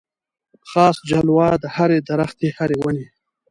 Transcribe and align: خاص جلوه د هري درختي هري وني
خاص 0.69 0.97
جلوه 1.09 1.47
د 1.61 1.65
هري 1.75 1.99
درختي 2.09 2.47
هري 2.57 2.77
وني 2.83 3.05